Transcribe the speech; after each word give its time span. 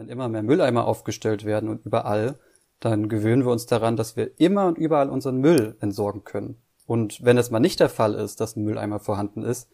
Wenn 0.00 0.08
immer 0.08 0.30
mehr 0.30 0.42
Mülleimer 0.42 0.86
aufgestellt 0.86 1.44
werden 1.44 1.68
und 1.68 1.84
überall, 1.84 2.38
dann 2.80 3.10
gewöhnen 3.10 3.44
wir 3.44 3.52
uns 3.52 3.66
daran, 3.66 3.98
dass 3.98 4.16
wir 4.16 4.30
immer 4.40 4.66
und 4.66 4.78
überall 4.78 5.10
unseren 5.10 5.36
Müll 5.36 5.76
entsorgen 5.80 6.24
können. 6.24 6.56
Und 6.86 7.22
wenn 7.22 7.36
es 7.36 7.50
mal 7.50 7.60
nicht 7.60 7.80
der 7.80 7.90
Fall 7.90 8.14
ist, 8.14 8.40
dass 8.40 8.56
ein 8.56 8.64
Mülleimer 8.64 8.98
vorhanden 8.98 9.42
ist, 9.42 9.68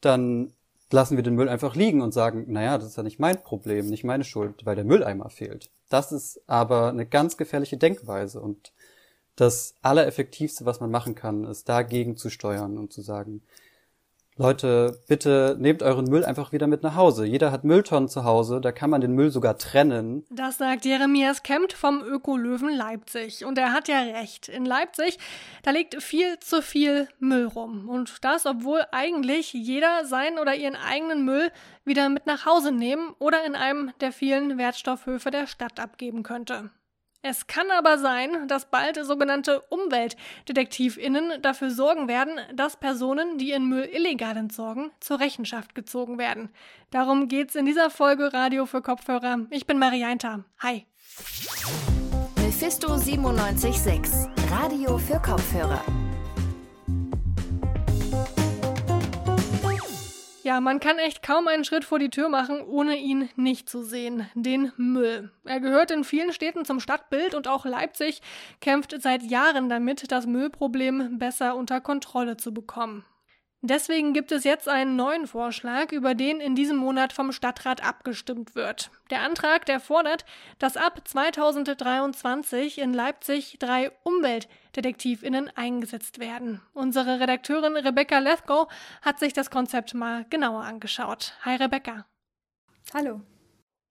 dann 0.00 0.52
lassen 0.92 1.16
wir 1.16 1.24
den 1.24 1.34
Müll 1.34 1.48
einfach 1.48 1.74
liegen 1.74 2.02
und 2.02 2.14
sagen, 2.14 2.44
naja, 2.46 2.78
das 2.78 2.86
ist 2.86 2.96
ja 2.98 3.02
nicht 3.02 3.18
mein 3.18 3.42
Problem, 3.42 3.86
nicht 3.86 4.04
meine 4.04 4.22
Schuld, 4.22 4.64
weil 4.64 4.76
der 4.76 4.84
Mülleimer 4.84 5.28
fehlt. 5.28 5.70
Das 5.88 6.12
ist 6.12 6.40
aber 6.46 6.90
eine 6.90 7.04
ganz 7.04 7.36
gefährliche 7.36 7.78
Denkweise 7.78 8.40
und 8.40 8.72
das 9.34 9.74
Allereffektivste, 9.82 10.66
was 10.66 10.78
man 10.78 10.92
machen 10.92 11.16
kann, 11.16 11.42
ist 11.42 11.68
dagegen 11.68 12.16
zu 12.16 12.30
steuern 12.30 12.78
und 12.78 12.92
zu 12.92 13.02
sagen, 13.02 13.42
Leute, 14.40 15.00
bitte 15.08 15.56
nehmt 15.58 15.82
euren 15.82 16.04
Müll 16.04 16.24
einfach 16.24 16.52
wieder 16.52 16.68
mit 16.68 16.84
nach 16.84 16.94
Hause. 16.94 17.26
Jeder 17.26 17.50
hat 17.50 17.64
Mülltonnen 17.64 18.08
zu 18.08 18.22
Hause, 18.22 18.60
da 18.60 18.70
kann 18.70 18.88
man 18.88 19.00
den 19.00 19.12
Müll 19.12 19.30
sogar 19.32 19.58
trennen. 19.58 20.24
Das 20.30 20.58
sagt 20.58 20.84
Jeremias 20.84 21.42
Kempt 21.42 21.72
vom 21.72 22.04
Ökolöwen 22.04 22.72
Leipzig. 22.72 23.44
Und 23.44 23.58
er 23.58 23.72
hat 23.72 23.88
ja 23.88 23.98
recht. 23.98 24.48
In 24.48 24.64
Leipzig, 24.64 25.18
da 25.64 25.72
liegt 25.72 26.00
viel 26.00 26.38
zu 26.38 26.62
viel 26.62 27.08
Müll 27.18 27.46
rum. 27.46 27.88
Und 27.88 28.24
das, 28.24 28.46
obwohl 28.46 28.84
eigentlich 28.92 29.52
jeder 29.52 30.04
seinen 30.04 30.38
oder 30.38 30.54
ihren 30.54 30.76
eigenen 30.76 31.24
Müll 31.24 31.50
wieder 31.84 32.08
mit 32.08 32.26
nach 32.26 32.46
Hause 32.46 32.70
nehmen 32.70 33.14
oder 33.18 33.44
in 33.44 33.56
einem 33.56 33.90
der 34.00 34.12
vielen 34.12 34.56
Wertstoffhöfe 34.56 35.32
der 35.32 35.48
Stadt 35.48 35.80
abgeben 35.80 36.22
könnte. 36.22 36.70
Es 37.22 37.46
kann 37.48 37.70
aber 37.70 37.98
sein, 37.98 38.46
dass 38.46 38.70
bald 38.70 39.04
sogenannte 39.04 39.60
UmweltdetektivInnen 39.70 41.42
dafür 41.42 41.70
sorgen 41.70 42.06
werden, 42.06 42.38
dass 42.54 42.76
Personen, 42.76 43.38
die 43.38 43.50
ihren 43.50 43.68
Müll 43.68 43.84
illegal 43.84 44.36
entsorgen, 44.36 44.92
zur 45.00 45.18
Rechenschaft 45.18 45.74
gezogen 45.74 46.18
werden. 46.18 46.50
Darum 46.90 47.28
geht's 47.28 47.56
in 47.56 47.66
dieser 47.66 47.90
Folge 47.90 48.32
Radio 48.32 48.66
für 48.66 48.82
Kopfhörer. 48.82 49.46
Ich 49.50 49.66
bin 49.66 49.78
Marianta. 49.78 50.44
Hi. 50.60 50.86
Mephisto 52.36 52.88
976, 52.96 54.30
Radio 54.50 54.96
für 54.96 55.20
Kopfhörer. 55.20 56.07
Ja, 60.48 60.62
man 60.62 60.80
kann 60.80 60.98
echt 60.98 61.22
kaum 61.22 61.46
einen 61.46 61.66
Schritt 61.66 61.84
vor 61.84 61.98
die 61.98 62.08
Tür 62.08 62.30
machen, 62.30 62.62
ohne 62.62 62.96
ihn 62.96 63.28
nicht 63.36 63.68
zu 63.68 63.82
sehen. 63.82 64.30
Den 64.34 64.72
Müll. 64.78 65.30
Er 65.44 65.60
gehört 65.60 65.90
in 65.90 66.04
vielen 66.04 66.32
Städten 66.32 66.64
zum 66.64 66.80
Stadtbild 66.80 67.34
und 67.34 67.48
auch 67.48 67.66
Leipzig 67.66 68.22
kämpft 68.62 68.94
seit 68.98 69.22
Jahren 69.22 69.68
damit, 69.68 70.10
das 70.10 70.24
Müllproblem 70.24 71.18
besser 71.18 71.54
unter 71.54 71.82
Kontrolle 71.82 72.38
zu 72.38 72.54
bekommen. 72.54 73.04
Deswegen 73.60 74.12
gibt 74.12 74.30
es 74.30 74.44
jetzt 74.44 74.68
einen 74.68 74.94
neuen 74.94 75.26
Vorschlag, 75.26 75.90
über 75.90 76.14
den 76.14 76.40
in 76.40 76.54
diesem 76.54 76.76
Monat 76.76 77.12
vom 77.12 77.32
Stadtrat 77.32 77.84
abgestimmt 77.84 78.54
wird. 78.54 78.92
Der 79.10 79.22
Antrag, 79.22 79.66
der 79.66 79.80
fordert, 79.80 80.24
dass 80.60 80.76
ab 80.76 81.06
2023 81.06 82.78
in 82.78 82.94
Leipzig 82.94 83.56
drei 83.58 83.90
Umweltdetektivinnen 84.04 85.50
eingesetzt 85.56 86.20
werden. 86.20 86.62
Unsere 86.72 87.18
Redakteurin 87.18 87.76
Rebecca 87.76 88.20
Lethgo 88.20 88.68
hat 89.02 89.18
sich 89.18 89.32
das 89.32 89.50
Konzept 89.50 89.92
mal 89.92 90.24
genauer 90.30 90.62
angeschaut. 90.62 91.34
Hi 91.44 91.56
Rebecca. 91.56 92.06
Hallo. 92.94 93.22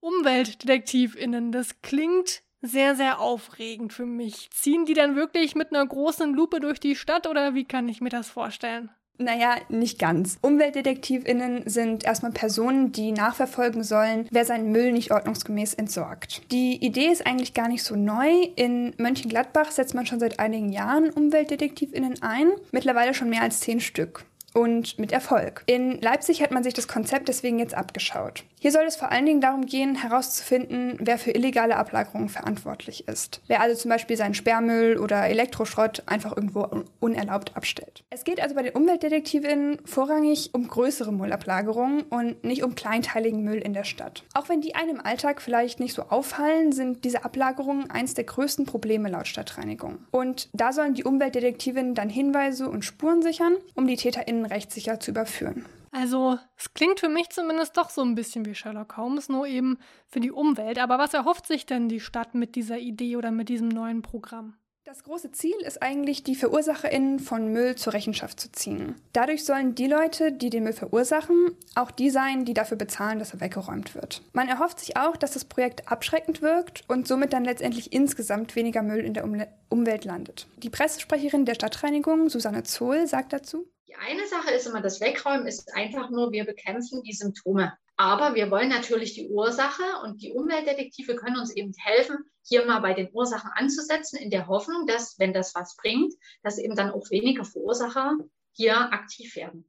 Umweltdetektivinnen, 0.00 1.52
das 1.52 1.82
klingt 1.82 2.42
sehr, 2.62 2.96
sehr 2.96 3.20
aufregend 3.20 3.92
für 3.92 4.06
mich. 4.06 4.48
Ziehen 4.50 4.86
die 4.86 4.94
dann 4.94 5.14
wirklich 5.14 5.54
mit 5.54 5.74
einer 5.74 5.86
großen 5.86 6.32
Lupe 6.32 6.58
durch 6.58 6.80
die 6.80 6.96
Stadt 6.96 7.26
oder 7.26 7.54
wie 7.54 7.66
kann 7.66 7.86
ich 7.88 8.00
mir 8.00 8.08
das 8.08 8.30
vorstellen? 8.30 8.90
Naja, 9.18 9.56
nicht 9.68 9.98
ganz. 9.98 10.38
UmweltdetektivInnen 10.42 11.62
sind 11.66 12.04
erstmal 12.04 12.30
Personen, 12.30 12.92
die 12.92 13.10
nachverfolgen 13.10 13.82
sollen, 13.82 14.28
wer 14.30 14.44
seinen 14.44 14.70
Müll 14.70 14.92
nicht 14.92 15.10
ordnungsgemäß 15.10 15.74
entsorgt. 15.74 16.42
Die 16.52 16.76
Idee 16.84 17.08
ist 17.08 17.26
eigentlich 17.26 17.52
gar 17.52 17.68
nicht 17.68 17.82
so 17.82 17.96
neu. 17.96 18.30
In 18.54 18.94
Mönchengladbach 18.96 19.72
setzt 19.72 19.94
man 19.94 20.06
schon 20.06 20.20
seit 20.20 20.38
einigen 20.38 20.70
Jahren 20.70 21.10
UmweltdetektivInnen 21.10 22.22
ein. 22.22 22.48
Mittlerweile 22.70 23.12
schon 23.12 23.28
mehr 23.28 23.42
als 23.42 23.60
zehn 23.60 23.80
Stück 23.80 24.24
und 24.54 24.98
mit 24.98 25.12
Erfolg. 25.12 25.62
In 25.66 26.00
Leipzig 26.00 26.42
hat 26.42 26.50
man 26.50 26.62
sich 26.62 26.74
das 26.74 26.88
Konzept 26.88 27.28
deswegen 27.28 27.58
jetzt 27.58 27.74
abgeschaut. 27.74 28.44
Hier 28.60 28.72
soll 28.72 28.84
es 28.84 28.96
vor 28.96 29.12
allen 29.12 29.26
Dingen 29.26 29.40
darum 29.40 29.66
gehen, 29.66 29.94
herauszufinden, 29.94 30.96
wer 31.00 31.18
für 31.18 31.30
illegale 31.30 31.76
Ablagerungen 31.76 32.28
verantwortlich 32.28 33.06
ist. 33.06 33.40
Wer 33.46 33.60
also 33.60 33.76
zum 33.76 33.88
Beispiel 33.90 34.16
seinen 34.16 34.34
Sperrmüll 34.34 34.98
oder 34.98 35.28
Elektroschrott 35.28 36.02
einfach 36.06 36.36
irgendwo 36.36 36.68
unerlaubt 36.98 37.56
abstellt. 37.56 38.02
Es 38.10 38.24
geht 38.24 38.42
also 38.42 38.54
bei 38.56 38.62
den 38.62 38.74
Umweltdetektivinnen 38.74 39.78
vorrangig 39.84 40.50
um 40.54 40.66
größere 40.66 41.12
Müllablagerungen 41.12 42.02
und 42.02 42.42
nicht 42.42 42.64
um 42.64 42.74
kleinteiligen 42.74 43.44
Müll 43.44 43.58
in 43.58 43.74
der 43.74 43.84
Stadt. 43.84 44.24
Auch 44.34 44.48
wenn 44.48 44.60
die 44.60 44.74
einem 44.74 44.88
im 44.88 45.00
Alltag 45.04 45.40
vielleicht 45.40 45.78
nicht 45.78 45.94
so 45.94 46.02
auffallen, 46.02 46.72
sind 46.72 47.04
diese 47.04 47.24
Ablagerungen 47.24 47.90
eins 47.90 48.14
der 48.14 48.24
größten 48.24 48.66
Probleme 48.66 49.08
laut 49.08 49.28
Stadtreinigung. 49.28 49.98
Und 50.10 50.48
da 50.52 50.72
sollen 50.72 50.94
die 50.94 51.04
Umweltdetektivinnen 51.04 51.94
dann 51.94 52.08
Hinweise 52.08 52.68
und 52.68 52.84
Spuren 52.84 53.22
sichern, 53.22 53.56
um 53.74 53.86
die 53.86 53.96
TäterInnen 53.96 54.46
rechtssicher 54.46 54.98
zu 54.98 55.12
überführen. 55.12 55.66
Also, 55.90 56.38
es 56.56 56.74
klingt 56.74 57.00
für 57.00 57.08
mich 57.08 57.30
zumindest 57.30 57.76
doch 57.76 57.90
so 57.90 58.02
ein 58.02 58.14
bisschen 58.14 58.44
wie 58.44 58.54
Sherlock 58.54 58.96
Holmes, 58.96 59.28
nur 59.28 59.46
eben 59.46 59.78
für 60.06 60.20
die 60.20 60.32
Umwelt. 60.32 60.78
Aber 60.78 60.98
was 60.98 61.14
erhofft 61.14 61.46
sich 61.46 61.66
denn 61.66 61.88
die 61.88 62.00
Stadt 62.00 62.34
mit 62.34 62.54
dieser 62.54 62.78
Idee 62.78 63.16
oder 63.16 63.30
mit 63.30 63.48
diesem 63.48 63.68
neuen 63.68 64.02
Programm? 64.02 64.54
Das 64.88 65.04
große 65.04 65.32
Ziel 65.32 65.56
ist 65.66 65.82
eigentlich, 65.82 66.22
die 66.22 66.34
VerursacherInnen 66.34 67.18
von 67.18 67.52
Müll 67.52 67.74
zur 67.74 67.92
Rechenschaft 67.92 68.40
zu 68.40 68.50
ziehen. 68.50 68.94
Dadurch 69.12 69.44
sollen 69.44 69.74
die 69.74 69.86
Leute, 69.86 70.32
die 70.32 70.48
den 70.48 70.64
Müll 70.64 70.72
verursachen, 70.72 71.54
auch 71.74 71.90
die 71.90 72.08
sein, 72.08 72.46
die 72.46 72.54
dafür 72.54 72.78
bezahlen, 72.78 73.18
dass 73.18 73.34
er 73.34 73.42
weggeräumt 73.42 73.94
wird. 73.94 74.22
Man 74.32 74.48
erhofft 74.48 74.80
sich 74.80 74.96
auch, 74.96 75.18
dass 75.18 75.32
das 75.32 75.44
Projekt 75.44 75.92
abschreckend 75.92 76.40
wirkt 76.40 76.84
und 76.88 77.06
somit 77.06 77.34
dann 77.34 77.44
letztendlich 77.44 77.92
insgesamt 77.92 78.56
weniger 78.56 78.82
Müll 78.82 79.00
in 79.00 79.12
der 79.12 79.24
Umle 79.24 79.48
Umwelt 79.68 80.06
landet. 80.06 80.46
Die 80.56 80.70
Pressesprecherin 80.70 81.44
der 81.44 81.54
Stadtreinigung, 81.54 82.30
Susanne 82.30 82.62
Zohl, 82.62 83.06
sagt 83.06 83.34
dazu, 83.34 83.68
die 83.88 83.96
eine 83.96 84.26
Sache 84.26 84.50
ist 84.50 84.66
immer, 84.66 84.82
das 84.82 85.00
Wegräumen 85.00 85.46
ist 85.46 85.74
einfach 85.74 86.10
nur, 86.10 86.30
wir 86.30 86.44
bekämpfen 86.44 87.02
die 87.02 87.14
Symptome. 87.14 87.72
Aber 87.96 88.34
wir 88.34 88.50
wollen 88.50 88.68
natürlich 88.68 89.14
die 89.14 89.28
Ursache 89.28 89.82
und 90.04 90.22
die 90.22 90.32
Umweltdetektive 90.32 91.16
können 91.16 91.38
uns 91.38 91.56
eben 91.56 91.72
helfen, 91.78 92.18
hier 92.42 92.66
mal 92.66 92.80
bei 92.80 92.92
den 92.92 93.08
Ursachen 93.12 93.50
anzusetzen, 93.54 94.18
in 94.18 94.30
der 94.30 94.46
Hoffnung, 94.46 94.86
dass, 94.86 95.18
wenn 95.18 95.32
das 95.32 95.54
was 95.54 95.76
bringt, 95.76 96.14
dass 96.42 96.58
eben 96.58 96.76
dann 96.76 96.90
auch 96.90 97.10
weniger 97.10 97.44
Verursacher 97.44 98.18
hier 98.52 98.76
aktiv 98.92 99.34
werden. 99.36 99.68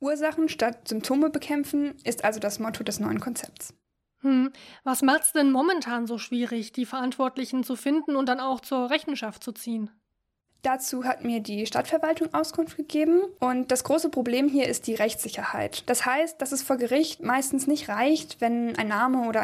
Ursachen 0.00 0.48
statt 0.48 0.86
Symptome 0.86 1.28
bekämpfen 1.28 1.96
ist 2.04 2.24
also 2.24 2.38
das 2.38 2.60
Motto 2.60 2.84
des 2.84 3.00
neuen 3.00 3.18
Konzepts. 3.18 3.74
Hm. 4.20 4.52
Was 4.84 5.02
macht's 5.02 5.32
denn 5.32 5.50
momentan 5.50 6.06
so 6.06 6.18
schwierig, 6.18 6.72
die 6.72 6.86
Verantwortlichen 6.86 7.64
zu 7.64 7.76
finden 7.76 8.16
und 8.16 8.28
dann 8.28 8.40
auch 8.40 8.60
zur 8.60 8.90
Rechenschaft 8.90 9.42
zu 9.42 9.52
ziehen? 9.52 9.90
Dazu 10.62 11.04
hat 11.04 11.24
mir 11.24 11.40
die 11.40 11.66
Stadtverwaltung 11.66 12.34
Auskunft 12.34 12.76
gegeben 12.76 13.20
und 13.38 13.70
das 13.70 13.84
große 13.84 14.08
Problem 14.08 14.48
hier 14.48 14.66
ist 14.66 14.86
die 14.86 14.94
Rechtssicherheit. 14.94 15.84
Das 15.86 16.04
heißt, 16.04 16.40
dass 16.42 16.52
es 16.52 16.62
vor 16.62 16.76
Gericht 16.76 17.22
meistens 17.22 17.66
nicht 17.66 17.88
reicht, 17.88 18.40
wenn 18.40 18.76
ein 18.76 18.88
Name 18.88 19.28
oder 19.28 19.42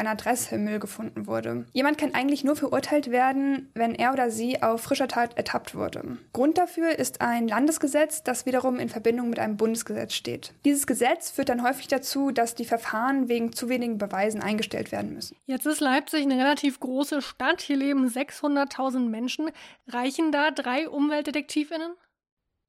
im 0.51 0.63
Müll 0.63 0.79
gefunden 0.79 1.27
wurde. 1.27 1.65
Jemand 1.73 1.97
kann 1.97 2.13
eigentlich 2.13 2.43
nur 2.43 2.55
verurteilt 2.55 3.11
werden, 3.11 3.69
wenn 3.73 3.95
er 3.95 4.13
oder 4.13 4.29
sie 4.29 4.61
auf 4.61 4.81
frischer 4.81 5.07
Tat 5.07 5.37
ertappt 5.37 5.75
wurde. 5.75 6.17
Grund 6.33 6.57
dafür 6.57 6.97
ist 6.99 7.21
ein 7.21 7.47
Landesgesetz, 7.47 8.23
das 8.23 8.45
wiederum 8.45 8.79
in 8.79 8.89
Verbindung 8.89 9.29
mit 9.29 9.39
einem 9.39 9.57
Bundesgesetz 9.57 10.13
steht. 10.13 10.53
Dieses 10.65 10.85
Gesetz 10.85 11.31
führt 11.31 11.49
dann 11.49 11.63
häufig 11.63 11.87
dazu, 11.87 12.31
dass 12.31 12.55
die 12.55 12.65
Verfahren 12.65 13.27
wegen 13.29 13.53
zu 13.53 13.69
wenigen 13.69 13.97
Beweisen 13.97 14.41
eingestellt 14.41 14.91
werden 14.91 15.13
müssen. 15.13 15.35
Jetzt 15.45 15.65
ist 15.65 15.79
Leipzig 15.79 16.23
eine 16.23 16.37
relativ 16.37 16.79
große 16.79 17.21
Stadt. 17.21 17.61
Hier 17.61 17.77
leben 17.77 18.07
600.000 18.07 19.09
Menschen. 19.09 19.49
Reichen 19.87 20.31
da 20.31 20.51
drei 20.51 20.89
um 20.89 21.04
Umweltdetektivinnen? 21.05 21.97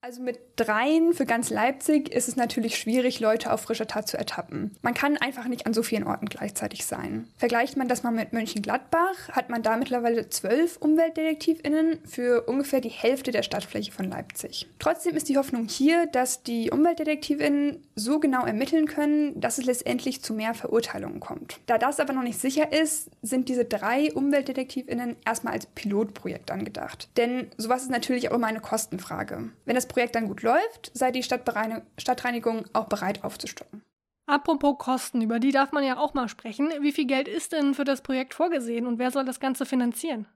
Also 0.06 0.22
mit 0.22 0.38
dreien 0.54 1.14
für 1.14 1.26
ganz 1.26 1.50
Leipzig 1.50 2.10
ist 2.14 2.28
es 2.28 2.36
natürlich 2.36 2.78
schwierig, 2.78 3.18
Leute 3.18 3.52
auf 3.52 3.62
frischer 3.62 3.88
Tat 3.88 4.06
zu 4.06 4.16
ertappen. 4.16 4.70
Man 4.80 4.94
kann 4.94 5.16
einfach 5.16 5.48
nicht 5.48 5.66
an 5.66 5.74
so 5.74 5.82
vielen 5.82 6.04
Orten 6.04 6.26
gleichzeitig 6.26 6.86
sein. 6.86 7.26
Vergleicht 7.36 7.76
man 7.76 7.88
das 7.88 8.04
mal 8.04 8.12
mit 8.12 8.32
Mönchengladbach, 8.32 9.30
hat 9.32 9.50
man 9.50 9.62
da 9.62 9.76
mittlerweile 9.76 10.28
zwölf 10.28 10.76
UmweltdetektivInnen 10.80 11.98
für 12.06 12.42
ungefähr 12.42 12.80
die 12.80 12.88
Hälfte 12.88 13.32
der 13.32 13.42
Stadtfläche 13.42 13.90
von 13.90 14.08
Leipzig. 14.08 14.68
Trotzdem 14.78 15.16
ist 15.16 15.28
die 15.28 15.38
Hoffnung 15.38 15.66
hier, 15.66 16.06
dass 16.06 16.44
die 16.44 16.70
UmweltdetektivInnen 16.70 17.82
so 17.96 18.20
genau 18.20 18.46
ermitteln 18.46 18.86
können, 18.86 19.40
dass 19.40 19.58
es 19.58 19.64
letztendlich 19.64 20.22
zu 20.22 20.34
mehr 20.34 20.54
Verurteilungen 20.54 21.18
kommt. 21.18 21.58
Da 21.66 21.78
das 21.78 21.98
aber 21.98 22.12
noch 22.12 22.22
nicht 22.22 22.38
sicher 22.38 22.70
ist, 22.72 23.10
sind 23.22 23.48
diese 23.48 23.64
drei 23.64 24.12
UmweltdetektivInnen 24.14 25.16
erstmal 25.24 25.54
als 25.54 25.66
Pilotprojekt 25.66 26.52
angedacht. 26.52 27.08
Denn 27.16 27.50
sowas 27.56 27.82
ist 27.82 27.90
natürlich 27.90 28.30
auch 28.30 28.34
immer 28.36 28.46
eine 28.46 28.60
Kostenfrage. 28.60 29.50
Wenn 29.64 29.74
das 29.74 29.85
Projekt 29.86 30.14
dann 30.14 30.28
gut 30.28 30.42
läuft, 30.42 30.90
sei 30.94 31.10
die 31.10 31.22
Stadtreinigung 31.22 32.66
auch 32.72 32.86
bereit 32.86 33.24
aufzustocken. 33.24 33.82
Apropos 34.26 34.76
Kosten, 34.78 35.22
über 35.22 35.38
die 35.38 35.52
darf 35.52 35.72
man 35.72 35.84
ja 35.84 35.98
auch 35.98 36.14
mal 36.14 36.28
sprechen. 36.28 36.70
Wie 36.80 36.92
viel 36.92 37.06
Geld 37.06 37.28
ist 37.28 37.52
denn 37.52 37.74
für 37.74 37.84
das 37.84 38.02
Projekt 38.02 38.34
vorgesehen 38.34 38.86
und 38.86 38.98
wer 38.98 39.12
soll 39.12 39.24
das 39.24 39.38
Ganze 39.38 39.66
finanzieren? 39.66 40.26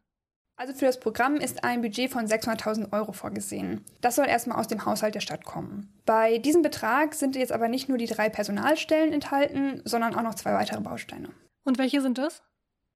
Also 0.57 0.75
für 0.75 0.85
das 0.85 1.01
Programm 1.01 1.37
ist 1.37 1.65
ein 1.65 1.81
Budget 1.81 2.11
von 2.11 2.27
600.000 2.27 2.93
Euro 2.93 3.13
vorgesehen. 3.13 3.83
Das 4.03 4.17
soll 4.17 4.27
erstmal 4.27 4.61
aus 4.61 4.69
dem 4.69 4.85
Haushalt 4.85 5.15
der 5.15 5.21
Stadt 5.21 5.45
kommen. 5.45 5.91
Bei 6.05 6.37
diesem 6.37 6.61
Betrag 6.61 7.15
sind 7.15 7.35
jetzt 7.35 7.51
aber 7.51 7.69
nicht 7.69 7.89
nur 7.89 7.97
die 7.97 8.07
drei 8.07 8.29
Personalstellen 8.29 9.13
enthalten, 9.13 9.81
sondern 9.87 10.15
auch 10.15 10.23
noch 10.23 10.35
zwei 10.35 10.53
weitere 10.53 10.81
Bausteine. 10.83 11.31
Und 11.65 11.79
welche 11.79 12.03
sind 12.03 12.19
das? 12.19 12.43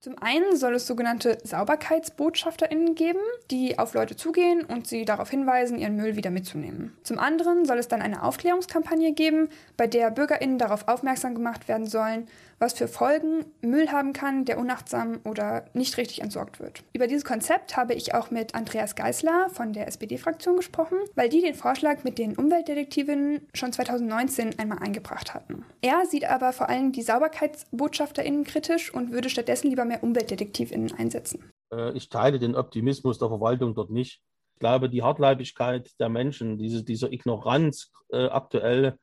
Zum 0.05 0.17
einen 0.21 0.55
soll 0.55 0.75
es 0.75 0.87
sogenannte 0.87 1.39
SauberkeitsbotschafterInnen 1.45 2.95
geben, 2.95 3.21
die 3.51 3.79
auf 3.79 3.95
Leute 3.95 4.17
zugehen 4.17 4.63
und 4.63 4.87
sie 4.87 5.07
darauf 5.07 5.31
hinweisen, 5.31 5.79
ihren 5.79 5.97
Müll 5.97 6.15
wieder 6.15 6.31
mitzunehmen. 6.31 6.95
Zum 7.05 7.19
anderen 7.19 7.65
soll 7.65 7.79
es 7.79 7.89
dann 7.89 8.03
eine 8.03 8.23
Aufklärungskampagne 8.23 9.15
geben, 9.15 9.49
bei 9.79 9.87
der 9.87 10.11
BürgerInnen 10.11 10.59
darauf 10.59 10.89
aufmerksam 10.89 11.35
gemacht 11.35 11.69
werden 11.69 11.87
sollen, 11.87 12.29
was 12.59 12.75
für 12.75 12.89
Folgen 12.89 13.45
Müll 13.63 13.91
haben 13.91 14.13
kann, 14.13 14.45
der 14.45 14.59
unachtsam 14.59 15.21
oder 15.25 15.65
nicht 15.73 15.97
richtig 15.97 16.23
entsorgt 16.23 16.61
wird. 16.61 16.83
Über 16.93 17.07
dieses 17.07 17.25
Konzept 17.25 17.77
habe 17.77 17.95
ich 17.95 18.15
auch 18.15 18.31
mit 18.31 18.55
Andreas 18.55 18.95
Geisler 18.95 19.49
von 19.53 19.73
der 19.73 19.89
SPD-Fraktion 19.89 20.57
gesprochen, 20.57 20.99
weil 21.15 21.29
die 21.29 21.41
den 21.41 21.55
Vorschlag 21.55 22.05
mit 22.05 22.19
den 22.19 22.37
Umweltdetektivinnen 22.37 23.41
schon 23.55 23.73
2019 23.73 24.59
einmal 24.59 24.79
eingebracht 24.79 25.35
hatten. 25.35 25.65
Er 25.83 26.07
sieht 26.07 26.25
aber 26.25 26.53
vor 26.53 26.69
allem 26.69 26.93
die 26.93 27.03
SauberkeitsbotschafterInnen 27.03 28.45
kritisch 28.45 28.93
und 28.93 29.13
würde 29.13 29.31
stattdessen 29.31 29.69
lieber 29.69 29.85
mehr 29.85 29.94
UmweltdetektivInnen 30.03 30.93
einsetzen. 30.93 31.53
Äh, 31.73 31.97
ich 31.97 32.09
teile 32.09 32.39
den 32.39 32.55
Optimismus 32.55 33.19
der 33.19 33.29
Verwaltung 33.29 33.75
dort 33.75 33.91
nicht. 33.91 34.21
Ich 34.55 34.61
glaube, 34.61 34.89
die 34.89 35.03
Hartleibigkeit 35.03 35.91
der 35.99 36.09
Menschen, 36.09 36.59
diese, 36.59 36.85
diese 36.85 37.13
Ignoranz 37.13 37.91
äh, 38.11 38.27
aktuell 38.27 38.99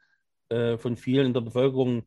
äh, 0.49 0.77
von 0.77 0.95
vielen 0.95 1.27
in 1.27 1.33
der 1.33 1.41
Bevölkerung 1.41 2.03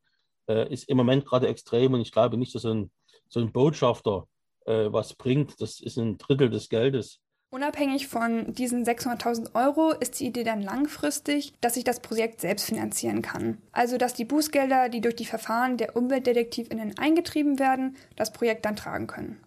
äh, 0.49 0.73
ist 0.73 0.89
im 0.89 0.97
Moment 0.97 1.27
gerade 1.27 1.49
extrem 1.49 1.95
und 1.95 2.01
ich 2.01 2.13
glaube 2.13 2.37
nicht, 2.37 2.55
dass 2.55 2.63
so 2.63 2.73
ein, 2.73 2.91
so 3.29 3.41
ein 3.41 3.53
Botschafter 3.53 4.27
äh, 4.67 4.93
was 4.93 5.15
bringt. 5.15 5.61
Das 5.61 5.81
ist 5.81 5.99
ein 5.99 6.19
Drittel 6.19 6.51
des 6.51 6.69
Geldes. 6.69 7.21
Unabhängig 7.55 8.09
von 8.09 8.53
diesen 8.53 8.85
600.000 8.85 9.55
Euro 9.55 9.93
ist 9.93 10.19
die 10.19 10.27
Idee 10.27 10.43
dann 10.43 10.61
langfristig, 10.61 11.53
dass 11.61 11.75
sich 11.75 11.85
das 11.85 12.01
Projekt 12.01 12.41
selbst 12.41 12.67
finanzieren 12.67 13.23
kann. 13.23 13.59
Also 13.71 13.97
dass 13.97 14.13
die 14.13 14.25
Bußgelder, 14.25 14.89
die 14.89 15.01
durch 15.01 15.15
die 15.15 15.25
Verfahren 15.25 15.77
der 15.77 15.95
Umweltdetektivinnen 15.95 16.99
eingetrieben 16.99 17.61
werden, 17.61 17.97
das 18.17 18.33
Projekt 18.33 18.65
dann 18.65 18.75
tragen 18.75 19.07
können. 19.07 19.39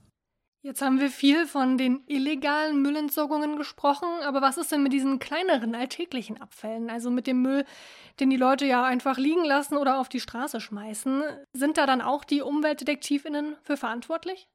Jetzt 0.61 0.81
haben 0.81 1.01
wir 1.01 1.09
viel 1.09 1.45
von 1.47 1.77
den 1.77 2.01
illegalen 2.07 2.81
Müllentsorgungen 2.81 3.57
gesprochen, 3.57 4.07
aber 4.23 4.41
was 4.41 4.55
ist 4.55 4.71
denn 4.71 4.83
mit 4.83 4.93
diesen 4.93 5.19
kleineren 5.19 5.75
alltäglichen 5.75 6.39
Abfällen, 6.39 6.89
also 6.89 7.11
mit 7.11 7.27
dem 7.27 7.41
Müll, 7.41 7.65
den 8.21 8.29
die 8.29 8.37
Leute 8.37 8.65
ja 8.65 8.85
einfach 8.85 9.17
liegen 9.17 9.43
lassen 9.43 9.75
oder 9.75 9.99
auf 9.99 10.07
die 10.07 10.21
Straße 10.21 10.61
schmeißen? 10.61 11.23
Sind 11.51 11.77
da 11.77 11.85
dann 11.85 12.01
auch 12.01 12.23
die 12.23 12.41
Umweltdetektivinnen 12.41 13.57
für 13.63 13.75
verantwortlich? 13.75 14.47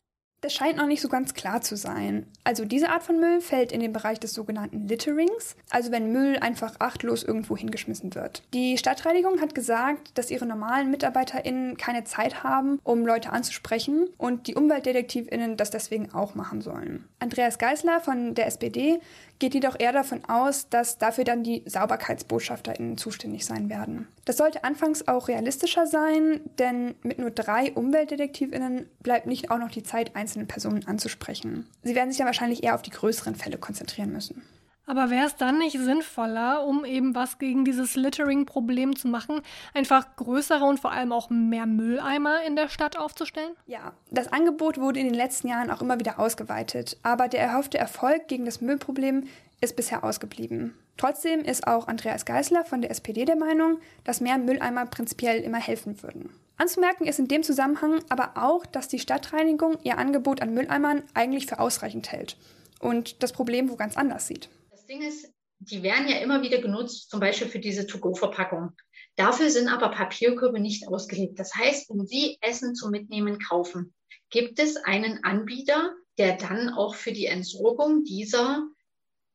Das 0.43 0.53
scheint 0.53 0.77
noch 0.77 0.87
nicht 0.87 1.01
so 1.01 1.09
ganz 1.09 1.35
klar 1.35 1.61
zu 1.61 1.77
sein. 1.77 2.27
Also 2.43 2.65
diese 2.65 2.89
Art 2.89 3.05
von 3.05 3.21
Müll 3.21 3.41
fällt 3.41 3.71
in 3.71 3.79
den 3.79 3.93
Bereich 3.93 4.19
des 4.19 4.35
sogenannten 4.35 4.89
Litterings, 4.89 5.55
also 5.71 5.93
wenn 5.93 6.11
Müll 6.11 6.37
einfach 6.41 6.75
achtlos 6.81 7.23
irgendwo 7.23 7.57
hingeschmissen 7.57 8.17
wird. 8.17 8.43
Die 8.53 8.77
Stadtreinigung 8.77 9.41
hat 9.41 9.55
gesagt, 9.55 10.19
dass 10.19 10.33
ihre 10.33 10.45
normalen 10.45 10.91
MitarbeiterInnen 10.91 11.77
keine 11.77 12.03
Zeit 12.03 12.43
haben, 12.43 12.81
um 12.83 13.07
Leute 13.07 13.31
anzusprechen 13.31 14.09
und 14.19 14.49
die 14.49 14.57
UmweltdetektivInnen 14.57 15.57
das 15.57 15.71
deswegen 15.71 16.13
auch 16.13 16.35
machen 16.35 16.61
sollen. 16.61 17.05
Andreas 17.21 17.59
Geisler 17.59 18.01
von 18.01 18.35
der 18.35 18.49
SPD 18.49 18.99
geht 19.39 19.55
jedoch 19.55 19.79
eher 19.79 19.93
davon 19.93 20.25
aus, 20.25 20.69
dass 20.69 20.99
dafür 20.99 21.25
dann 21.25 21.43
die 21.43 21.63
SauberkeitsbotschafterInnen 21.67 22.97
zuständig 22.97 23.45
sein 23.45 23.69
werden. 23.71 24.07
Das 24.25 24.37
sollte 24.37 24.63
anfangs 24.63 25.09
auch 25.09 25.27
realistischer 25.27 25.87
sein, 25.87 26.41
denn 26.59 26.95
mit 27.03 27.19
nur 27.19 27.31
drei 27.31 27.73
UmweltdetektivInnen 27.73 28.89
bleibt 29.01 29.27
nicht 29.27 29.51
auch 29.51 29.59
noch 29.59 29.71
die 29.71 29.83
Zeit, 29.83 30.15
einzelne 30.33 30.47
Personen 30.47 30.87
anzusprechen. 30.87 31.67
Sie 31.83 31.95
werden 31.95 32.11
sich 32.11 32.19
dann 32.19 32.27
wahrscheinlich 32.27 32.65
eher 32.65 32.75
auf 32.75 32.83
die 32.83 32.91
größeren 32.91 33.35
Fälle 33.35 33.59
konzentrieren 33.59 34.13
müssen. 34.13 34.43
Aber 34.85 35.11
wäre 35.11 35.27
es 35.27 35.37
dann 35.37 35.59
nicht 35.59 35.79
sinnvoller, 35.79 36.67
um 36.67 36.85
eben 36.85 37.15
was 37.15 37.39
gegen 37.39 37.65
dieses 37.65 37.95
Littering-Problem 37.95 38.97
zu 38.97 39.07
machen, 39.09 39.41
einfach 39.75 40.17
größere 40.17 40.65
und 40.65 40.81
vor 40.81 40.91
allem 40.91 41.13
auch 41.13 41.31
mehr 41.31 41.67
Mülleimer 41.67 42.43
in 42.47 42.57
der 42.57 42.69
Stadt 42.69 42.99
aufzustellen? 42.99 43.53
Ja, 43.67 43.93
das 44.11 44.33
Angebot 44.33 44.79
wurde 44.79 44.99
in 44.99 45.07
den 45.07 45.15
letzten 45.15 45.49
Jahren 45.49 45.71
auch 45.71 45.83
immer 45.83 46.01
wieder 46.01 46.19
ausgeweitet, 46.19 46.97
aber 47.05 47.29
der 47.29 47.41
erhoffte 47.41 47.79
Erfolg 47.79 48.27
gegen 48.27 48.45
das 48.45 48.61
Müllproblem 48.61 49.25
ist 49.61 49.77
bisher 49.77 50.03
ausgeblieben. 50.03 50.75
Trotzdem 50.97 51.41
ist 51.41 51.67
auch 51.67 51.89
Andreas 51.89 52.25
Geisler 52.25 52.65
von 52.65 52.83
der 52.83 52.91
SPD 52.91 53.25
der 53.25 53.37
Meinung, 53.37 53.81
dass 54.05 54.21
mehr 54.21 54.39
Mülleimer 54.39 54.87
prinzipiell 54.87 55.41
immer 55.41 55.59
helfen 55.59 56.03
würden. 56.03 56.31
Anzumerken 56.57 57.07
ist 57.07 57.19
in 57.19 57.29
dem 57.29 57.43
Zusammenhang 57.43 58.01
aber 58.09 58.33
auch, 58.37 58.67
dass 58.67 58.89
die 58.89 58.99
Stadtreinigung 58.99 59.79
ihr 59.83 59.99
Angebot 59.99 60.43
an 60.43 60.55
Mülleimern 60.55 61.03
eigentlich 61.15 61.47
für 61.47 61.59
ausreichend 61.59 62.13
hält 62.13 62.37
und 62.79 63.23
das 63.23 63.33
Problem 63.33 63.71
wo 63.71 63.77
ganz 63.77 63.97
anders 63.97 64.27
sieht. 64.27 64.49
Ding 64.93 65.01
ist, 65.01 65.33
die 65.59 65.83
werden 65.83 66.07
ja 66.07 66.19
immer 66.19 66.43
wieder 66.43 66.61
genutzt, 66.61 67.09
zum 67.11 67.21
Beispiel 67.21 67.49
für 67.49 67.61
diese 67.61 67.87
To-Go-Verpackung. 67.87 68.73
Dafür 69.17 69.49
sind 69.49 69.69
aber 69.69 69.91
Papierkörbe 69.91 70.61
nicht 70.61 70.87
ausgelegt. 70.87 71.39
Das 71.39 71.55
heißt, 71.55 71.89
wenn 71.89 72.07
Sie 72.07 72.37
Essen 72.43 72.75
zum 72.75 72.91
Mitnehmen 72.91 73.39
kaufen, 73.39 73.95
gibt 74.29 74.59
es 74.59 74.77
einen 74.77 75.25
Anbieter, 75.25 75.95
der 76.19 76.37
dann 76.37 76.69
auch 76.69 76.95
für 76.95 77.13
die 77.13 77.25
Entsorgung 77.25 78.05
dieser 78.05 78.67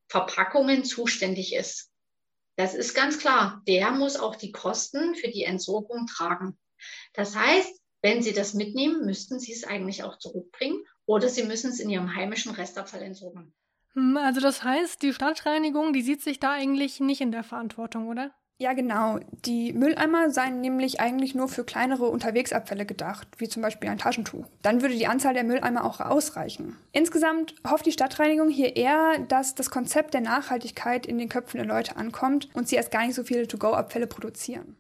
Verpackungen 0.07 0.83
zuständig 0.83 1.53
ist. 1.53 1.91
Das 2.55 2.73
ist 2.73 2.95
ganz 2.95 3.19
klar. 3.19 3.61
Der 3.67 3.91
muss 3.91 4.17
auch 4.17 4.35
die 4.35 4.51
Kosten 4.51 5.15
für 5.15 5.27
die 5.27 5.43
Entsorgung 5.43 6.07
tragen. 6.07 6.57
Das 7.13 7.35
heißt, 7.35 7.81
wenn 8.01 8.21
Sie 8.21 8.33
das 8.33 8.53
mitnehmen, 8.53 9.05
müssten 9.05 9.39
Sie 9.39 9.53
es 9.53 9.63
eigentlich 9.63 10.03
auch 10.03 10.17
zurückbringen 10.17 10.83
oder 11.05 11.29
Sie 11.29 11.43
müssen 11.43 11.71
es 11.71 11.79
in 11.79 11.89
Ihrem 11.89 12.15
heimischen 12.15 12.53
Restabfall 12.53 13.01
entsorgen. 13.01 13.53
Hm, 13.93 14.17
also 14.17 14.39
das 14.39 14.63
heißt, 14.63 15.01
die 15.01 15.13
Stadtreinigung, 15.13 15.93
die 15.93 16.01
sieht 16.01 16.21
sich 16.21 16.39
da 16.39 16.51
eigentlich 16.51 16.99
nicht 16.99 17.21
in 17.21 17.31
der 17.31 17.43
Verantwortung, 17.43 18.07
oder? 18.07 18.33
Ja, 18.59 18.73
genau. 18.73 19.19
Die 19.45 19.71
Mülleimer 19.71 20.31
seien 20.31 20.61
nämlich 20.61 20.99
eigentlich 20.99 21.35
nur 21.35 21.47
für 21.47 21.63
kleinere 21.63 22.05
Unterwegsabfälle 22.05 22.87
gedacht, 22.87 23.27
wie 23.37 23.47
zum 23.47 23.61
Beispiel 23.61 23.87
ein 23.87 23.99
Taschentuch. 23.99 24.47
Dann 24.63 24.81
würde 24.81 24.95
die 24.95 25.05
Anzahl 25.05 25.35
der 25.35 25.43
Mülleimer 25.43 25.85
auch 25.85 25.99
ausreichen. 25.99 26.75
Insgesamt 26.91 27.53
hofft 27.69 27.85
die 27.85 27.91
Stadtreinigung 27.91 28.49
hier 28.49 28.75
eher, 28.75 29.19
dass 29.27 29.53
das 29.53 29.69
Konzept 29.69 30.15
der 30.15 30.21
Nachhaltigkeit 30.21 31.05
in 31.05 31.19
den 31.19 31.29
Köpfen 31.29 31.57
der 31.57 31.67
Leute 31.67 31.97
ankommt 31.97 32.49
und 32.53 32.67
sie 32.67 32.77
erst 32.77 32.89
gar 32.89 33.05
nicht 33.05 33.13
so 33.13 33.23
viele 33.23 33.47
To-Go-Abfälle 33.47 34.07
produzieren. 34.07 34.75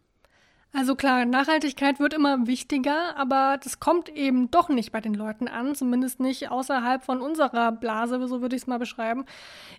Also 0.73 0.95
klar, 0.95 1.25
Nachhaltigkeit 1.25 1.99
wird 1.99 2.15
immer 2.15 2.47
wichtiger, 2.47 3.15
aber 3.15 3.59
das 3.63 3.79
kommt 3.79 4.09
eben 4.09 4.49
doch 4.49 4.69
nicht 4.69 4.91
bei 4.91 5.01
den 5.01 5.13
Leuten 5.13 5.47
an, 5.47 5.75
zumindest 5.75 6.19
nicht 6.19 6.49
außerhalb 6.49 7.03
von 7.03 7.21
unserer 7.21 7.71
Blase, 7.71 8.27
so 8.27 8.41
würde 8.41 8.55
ich 8.55 8.63
es 8.63 8.67
mal 8.67 8.79
beschreiben. 8.79 9.25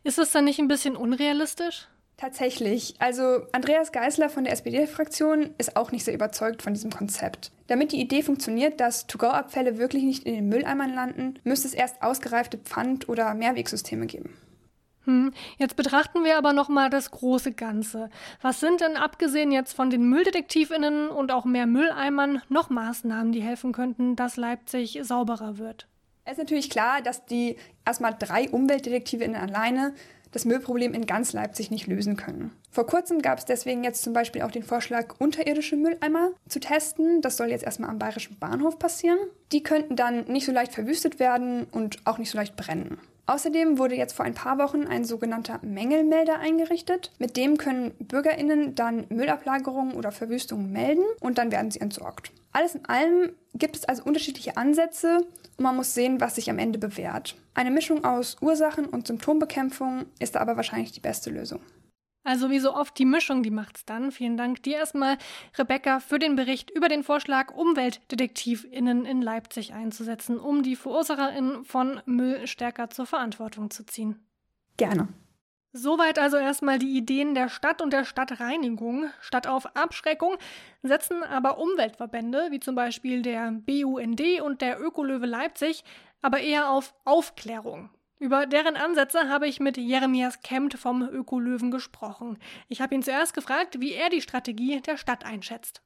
Ist 0.05 0.19
es 0.19 0.31
dann 0.31 0.44
nicht 0.44 0.61
ein 0.61 0.69
bisschen 0.69 0.97
unrealistisch? 0.97 1.89
Tatsächlich. 2.19 2.97
Also 2.99 3.47
Andreas 3.53 3.93
Geisler 3.93 4.29
von 4.29 4.43
der 4.43 4.53
SPD-Fraktion 4.53 5.55
ist 5.56 5.76
auch 5.76 5.93
nicht 5.93 6.05
sehr 6.05 6.15
überzeugt 6.15 6.62
von 6.62 6.75
diesem 6.75 6.91
Konzept. 6.91 7.53
Damit 7.69 7.93
die 7.93 8.00
Idee 8.00 8.23
funktioniert, 8.23 8.81
dass 8.81 9.06
To-Go-Abfälle 9.06 9.79
wirklich 9.79 10.03
nicht 10.03 10.25
in 10.25 10.35
den 10.35 10.49
Mülleimern 10.49 10.93
landen, 10.93 11.38
müsste 11.44 11.69
es 11.69 11.75
erst 11.75 12.03
ausgereifte 12.03 12.59
Pfand- 12.59 13.08
oder 13.08 13.32
Mehrwegsysteme 13.34 14.06
geben. 14.06 14.37
Hm, 15.05 15.32
jetzt 15.58 15.77
betrachten 15.77 16.25
wir 16.25 16.37
aber 16.37 16.53
nochmal 16.53 16.91
das 16.91 17.13
große 17.13 17.53
Ganze. 17.53 18.10
Was 18.43 18.58
sind 18.58 18.81
denn 18.81 18.96
abgesehen 18.96 19.53
jetzt 19.53 19.75
von 19.75 19.89
den 19.89 20.08
Mülldetektivinnen 20.08 21.10
und 21.10 21.31
auch 21.31 21.44
mehr 21.44 21.67
Mülleimern 21.67 22.43
noch 22.48 22.69
Maßnahmen, 22.69 23.31
die 23.31 23.43
helfen 23.43 23.70
könnten, 23.70 24.17
dass 24.17 24.37
Leipzig 24.37 24.98
sauberer 25.03 25.58
wird? 25.58 25.87
Es 26.25 26.32
ist 26.32 26.39
natürlich 26.41 26.69
klar, 26.69 27.01
dass 27.01 27.25
die 27.25 27.56
erstmal 27.87 28.15
drei 28.19 28.51
Umweltdetektivinnen 28.51 29.34
alleine 29.34 29.94
das 30.32 30.44
Müllproblem 30.44 30.94
in 30.94 31.06
ganz 31.06 31.32
Leipzig 31.32 31.70
nicht 31.70 31.87
lösen 31.87 32.17
können. 32.17 32.53
Vor 32.70 32.87
kurzem 32.87 33.23
gab 33.23 33.39
es 33.39 33.44
deswegen 33.44 33.85
jetzt 33.85 34.03
zum 34.03 34.13
Beispiel 34.13 34.43
auch 34.43 34.51
den 34.51 34.63
Vorschlag, 34.63 35.15
unterirdische 35.19 35.77
Mülleimer 35.77 36.31
zu 36.49 36.61
testen. 36.61 37.20
Das 37.23 37.37
soll 37.37 37.49
jetzt 37.49 37.65
erstmal 37.65 37.91
am 37.91 37.99
Bayerischen 37.99 38.39
Bahnhof 38.39 38.79
passieren. 38.79 39.19
Die 39.53 39.63
könnten 39.63 39.97
dann 39.97 40.25
nicht 40.25 40.47
so 40.47 40.53
leicht 40.53 40.73
verwüstet 40.73 41.19
werden 41.19 41.67
und 41.73 41.99
auch 42.05 42.19
nicht 42.19 42.31
so 42.31 42.39
leicht 42.39 42.56
brennen. 42.56 42.99
Außerdem 43.29 43.77
wurde 43.77 43.94
jetzt 43.94 44.15
vor 44.15 44.25
ein 44.25 44.32
paar 44.32 44.56
Wochen 44.56 44.87
ein 44.87 45.05
sogenannter 45.05 45.61
Mängelmelder 45.61 46.39
eingerichtet. 46.39 47.13
Mit 47.19 47.37
dem 47.37 47.58
können 47.58 47.93
BürgerInnen 47.99 48.75
dann 48.75 49.05
Müllablagerungen 49.11 49.93
oder 49.93 50.13
Verwüstungen 50.13 50.73
melden 50.73 51.05
und 51.20 51.37
dann 51.37 51.53
werden 51.53 51.70
sie 51.70 51.82
entsorgt. 51.82 52.32
Alles 52.53 52.75
in 52.75 52.87
allem 52.87 53.32
gibt 53.53 53.77
es 53.77 53.85
also 53.85 54.03
unterschiedliche 54.05 54.56
Ansätze 54.56 55.19
und 55.58 55.63
man 55.63 55.77
muss 55.77 55.93
sehen, 55.93 56.23
was 56.23 56.37
sich 56.37 56.49
am 56.49 56.58
Ende 56.58 56.79
bewährt. 56.79 57.37
Eine 57.53 57.70
Mischung 57.70 58.03
aus 58.03 58.39
Ursachen 58.41 58.87
und 58.87 59.06
Symptombekämpfung 59.06 60.06
ist 60.19 60.35
da 60.35 60.41
aber 60.41 60.56
wahrscheinlich 60.56 60.93
die 60.93 61.01
beste 61.01 61.29
Lösung. 61.29 61.61
Also 62.29 62.51
wie 62.51 62.58
so 62.58 62.75
oft 62.75 62.99
die 62.99 63.06
Mischung, 63.06 63.43
die 63.43 63.51
macht's 63.51 63.87
dann. 63.87 64.13
Vielen 64.13 64.37
Dank 64.37 64.63
dir 64.63 64.77
erstmal, 64.77 65.17
Rebecca, 65.56 65.99
für 65.99 66.19
den 66.19 66.37
Bericht 66.37 66.69
über 66.69 66.91
den 66.91 67.03
Vorschlag, 67.03 67.56
UmweltdetektivInnen 67.56 69.06
in 69.06 69.23
Leipzig 69.23 69.73
einzusetzen, 69.73 70.39
um 70.39 70.63
die 70.63 70.77
VerursacherInnen 70.77 71.65
von 71.65 72.03
Müll 72.05 72.47
stärker 72.47 72.91
zur 72.91 73.06
Verantwortung 73.06 73.70
zu 73.70 73.87
ziehen. 73.87 74.20
Gerne. 74.77 75.08
Soweit 75.73 76.19
also 76.19 76.37
erstmal 76.37 76.79
die 76.79 76.99
Ideen 76.99 77.35
der 77.35 77.49
Stadt 77.49 77.81
und 77.81 77.94
der 77.94 78.05
Stadtreinigung. 78.05 79.06
Statt 79.23 79.47
auf 79.47 79.75
Abschreckung 79.75 80.37
setzen 80.82 81.23
aber 81.23 81.56
Umweltverbände, 81.56 82.49
wie 82.51 82.61
zum 82.61 82.75
Beispiel 82.75 83.23
der 83.23 83.53
BUND 83.53 84.20
und 84.43 84.61
der 84.61 84.79
Ökolöwe 84.82 85.25
Leipzig, 85.25 85.82
aber 86.20 86.41
eher 86.41 86.69
auf 86.69 86.94
Aufklärung. 87.06 87.89
Über 88.19 88.46
deren 88.46 88.77
Ansätze 88.77 89.29
habe 89.29 89.46
ich 89.46 89.60
mit 89.60 89.77
Jeremias 89.77 90.41
Kempt 90.43 90.75
vom 90.75 91.03
Ökolöwen 91.08 91.70
gesprochen. 91.70 92.39
Ich 92.69 92.81
habe 92.81 92.94
ihn 92.94 93.03
zuerst 93.03 93.32
gefragt, 93.32 93.81
wie 93.81 93.93
er 93.93 94.10
die 94.10 94.22
Strategie 94.22 94.81
der 94.81 94.96
Stadt 94.96 95.25
einschätzt. 95.25 95.82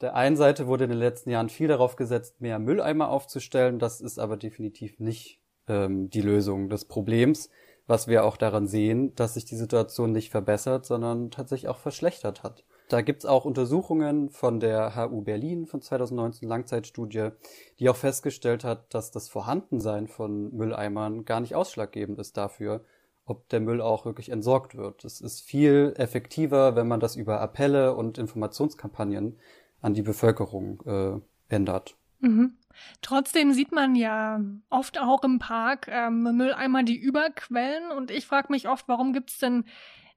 der 0.00 0.14
einen 0.14 0.36
Seite 0.36 0.66
wurde 0.66 0.84
in 0.84 0.90
den 0.90 0.98
letzten 0.98 1.30
Jahren 1.30 1.48
viel 1.48 1.68
darauf 1.68 1.96
gesetzt, 1.96 2.40
mehr 2.40 2.58
Mülleimer 2.58 3.08
aufzustellen. 3.08 3.78
Das 3.78 4.00
ist 4.00 4.18
aber 4.18 4.36
definitiv 4.36 5.00
nicht 5.00 5.40
ähm, 5.66 6.10
die 6.10 6.20
Lösung 6.20 6.68
des 6.68 6.84
Problems, 6.84 7.50
was 7.86 8.08
wir 8.08 8.24
auch 8.24 8.36
daran 8.36 8.66
sehen, 8.68 9.14
dass 9.14 9.34
sich 9.34 9.44
die 9.46 9.56
Situation 9.56 10.12
nicht 10.12 10.30
verbessert, 10.30 10.84
sondern 10.86 11.30
tatsächlich 11.30 11.68
auch 11.68 11.78
verschlechtert 11.78 12.42
hat. 12.42 12.64
Da 12.88 13.02
gibt's 13.02 13.26
auch 13.26 13.44
Untersuchungen 13.44 14.30
von 14.30 14.60
der 14.60 14.96
HU 14.96 15.20
Berlin 15.20 15.66
von 15.66 15.82
2019 15.82 16.48
Langzeitstudie, 16.48 17.30
die 17.78 17.88
auch 17.90 17.96
festgestellt 17.96 18.64
hat, 18.64 18.94
dass 18.94 19.10
das 19.10 19.28
Vorhandensein 19.28 20.08
von 20.08 20.54
Mülleimern 20.54 21.26
gar 21.26 21.40
nicht 21.40 21.54
ausschlaggebend 21.54 22.18
ist 22.18 22.38
dafür, 22.38 22.84
ob 23.26 23.46
der 23.50 23.60
Müll 23.60 23.82
auch 23.82 24.06
wirklich 24.06 24.30
entsorgt 24.30 24.74
wird. 24.74 25.04
Es 25.04 25.20
ist 25.20 25.42
viel 25.42 25.92
effektiver, 25.98 26.76
wenn 26.76 26.88
man 26.88 27.00
das 27.00 27.14
über 27.14 27.42
Appelle 27.42 27.94
und 27.94 28.16
Informationskampagnen 28.16 29.38
an 29.82 29.92
die 29.92 30.02
Bevölkerung 30.02 30.82
äh, 30.86 31.54
ändert. 31.54 31.94
Mhm. 32.20 32.56
Trotzdem 33.02 33.52
sieht 33.52 33.72
man 33.72 33.96
ja 33.96 34.40
oft 34.70 34.98
auch 34.98 35.24
im 35.24 35.38
Park 35.38 35.88
ähm, 35.88 36.22
Mülleimer, 36.22 36.84
die 36.84 36.96
überquellen. 36.96 37.90
Und 37.90 38.10
ich 38.10 38.26
frage 38.26 38.48
mich 38.50 38.68
oft, 38.68 38.88
warum 38.88 39.12
gibt's 39.12 39.38
denn 39.38 39.64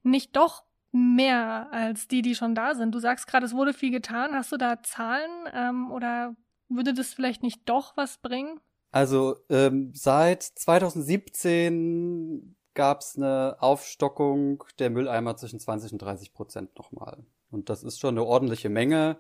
nicht 0.04 0.36
doch 0.36 0.64
mehr 0.92 1.70
als 1.72 2.08
die, 2.08 2.22
die 2.22 2.36
schon 2.36 2.56
da 2.56 2.76
sind? 2.76 2.94
Du 2.94 3.00
sagst 3.00 3.28
gerade, 3.28 3.46
es 3.46 3.54
wurde 3.54 3.74
viel 3.74 3.92
getan. 3.92 4.34
Hast 4.34 4.52
du 4.52 4.58
da 4.58 4.82
Zahlen 4.84 5.30
ähm, 5.54 5.92
oder 5.92 6.36
würde 6.70 6.94
das 6.94 7.14
vielleicht 7.14 7.44
nicht 7.44 7.68
doch 7.68 7.96
was 7.98 8.18
bringen? 8.18 8.60
Also 8.92 9.38
ähm, 9.50 9.92
seit 9.94 10.44
2017 10.44 12.56
gab's 12.74 13.18
eine 13.18 13.58
Aufstockung 13.60 14.64
der 14.80 14.90
Mülleimer 14.90 15.36
zwischen 15.38 15.60
20 15.60 15.94
und 15.94 16.02
30 16.02 16.34
Prozent 16.34 16.78
nochmal. 16.78 17.24
Und 17.50 17.70
das 17.70 17.84
ist 17.84 18.00
schon 18.00 18.16
eine 18.16 18.26
ordentliche 18.26 18.70
Menge. 18.70 19.18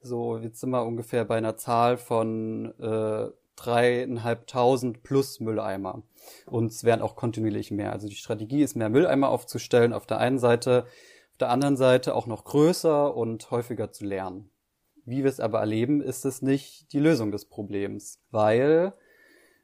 So, 0.00 0.38
jetzt 0.38 0.60
sind 0.60 0.70
wir 0.70 0.84
ungefähr 0.84 1.24
bei 1.24 1.36
einer 1.36 1.56
Zahl 1.56 1.96
von 1.96 2.74
äh, 2.80 3.30
dreieinhalbtausend 3.64 5.02
plus 5.02 5.40
Mülleimer. 5.40 6.02
Und 6.46 6.70
es 6.70 6.84
werden 6.84 7.02
auch 7.02 7.16
kontinuierlich 7.16 7.70
mehr. 7.70 7.92
Also 7.92 8.08
die 8.08 8.14
Strategie 8.14 8.62
ist, 8.62 8.76
mehr 8.76 8.88
Mülleimer 8.88 9.28
aufzustellen 9.28 9.92
auf 9.92 10.06
der 10.06 10.18
einen 10.18 10.38
Seite, 10.38 10.84
auf 11.32 11.38
der 11.38 11.50
anderen 11.50 11.76
Seite 11.76 12.14
auch 12.14 12.26
noch 12.26 12.44
größer 12.44 13.14
und 13.14 13.50
häufiger 13.50 13.92
zu 13.92 14.04
lernen. 14.04 14.50
Wie 15.04 15.22
wir 15.24 15.30
es 15.30 15.40
aber 15.40 15.60
erleben, 15.60 16.00
ist 16.00 16.24
es 16.24 16.42
nicht 16.42 16.92
die 16.92 17.00
Lösung 17.00 17.32
des 17.32 17.46
Problems, 17.46 18.20
weil 18.30 18.92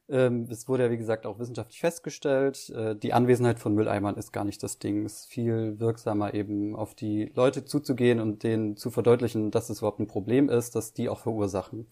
ähm, 0.08 0.46
es 0.50 0.68
wurde 0.68 0.84
ja, 0.84 0.90
wie 0.90 0.96
gesagt, 0.96 1.26
auch 1.26 1.38
wissenschaftlich 1.38 1.80
festgestellt, 1.80 2.70
äh, 2.70 2.94
die 2.94 3.12
Anwesenheit 3.12 3.58
von 3.58 3.74
Mülleimern 3.74 4.16
ist 4.16 4.32
gar 4.32 4.44
nicht 4.44 4.62
das 4.62 4.78
Ding. 4.78 5.04
Es 5.04 5.20
ist 5.20 5.26
viel 5.26 5.80
wirksamer, 5.80 6.34
eben 6.34 6.76
auf 6.76 6.94
die 6.94 7.32
Leute 7.34 7.64
zuzugehen 7.64 8.20
und 8.20 8.44
denen 8.44 8.76
zu 8.76 8.90
verdeutlichen, 8.90 9.50
dass 9.50 9.68
es 9.68 9.78
überhaupt 9.78 10.00
ein 10.00 10.06
Problem 10.06 10.48
ist, 10.48 10.76
dass 10.76 10.92
die 10.92 11.08
auch 11.08 11.18
verursachen. 11.18 11.88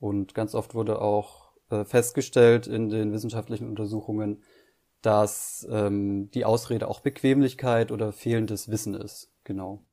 Und 0.00 0.34
ganz 0.34 0.54
oft 0.54 0.74
wurde 0.74 1.00
auch 1.00 1.52
äh, 1.70 1.84
festgestellt 1.84 2.66
in 2.66 2.88
den 2.88 3.12
wissenschaftlichen 3.12 3.68
Untersuchungen, 3.68 4.42
dass 5.02 5.66
ähm, 5.70 6.30
die 6.32 6.44
Ausrede 6.44 6.88
auch 6.88 7.00
Bequemlichkeit 7.00 7.92
oder 7.92 8.12
fehlendes 8.12 8.70
Wissen 8.70 8.94
ist. 8.94 9.32
Genau. 9.44 9.84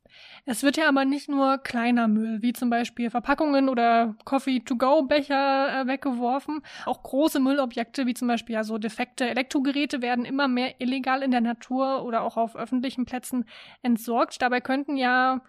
Es 0.45 0.63
wird 0.63 0.77
ja 0.77 0.87
aber 0.87 1.05
nicht 1.05 1.27
nur 1.27 1.57
kleiner 1.57 2.07
Müll, 2.07 2.41
wie 2.41 2.53
zum 2.53 2.69
Beispiel 2.69 3.09
Verpackungen 3.09 3.67
oder 3.67 4.15
Coffee-to-go-Becher 4.25 5.81
äh, 5.81 5.87
weggeworfen. 5.87 6.61
Auch 6.85 7.03
große 7.03 7.39
Müllobjekte, 7.39 8.05
wie 8.05 8.13
zum 8.13 8.27
Beispiel 8.27 8.55
ja 8.55 8.63
so 8.63 8.77
defekte 8.77 9.27
Elektrogeräte, 9.27 10.01
werden 10.01 10.25
immer 10.25 10.47
mehr 10.47 10.79
illegal 10.79 11.23
in 11.23 11.31
der 11.31 11.41
Natur 11.41 12.03
oder 12.05 12.21
auch 12.21 12.37
auf 12.37 12.55
öffentlichen 12.55 13.05
Plätzen 13.05 13.45
entsorgt. 13.81 14.41
Dabei 14.41 14.61
könnten 14.61 14.97
ja 14.97 15.41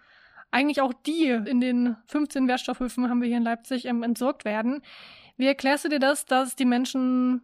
eigentlich 0.51 0.81
auch 0.81 0.93
die 0.93 1.29
in 1.29 1.61
den 1.61 1.97
15 2.07 2.49
Wertstoffhöfen 2.49 3.09
haben 3.09 3.21
wir 3.21 3.29
hier 3.29 3.37
in 3.39 3.43
Leipzig 3.43 3.85
ähm, 3.85 4.03
entsorgt 4.03 4.45
werden. 4.45 4.83
Wie 5.37 5.47
erklärst 5.47 5.85
du 5.85 5.89
dir 5.89 5.99
das, 5.99 6.25
dass 6.25 6.57
die 6.57 6.65
Menschen 6.65 7.43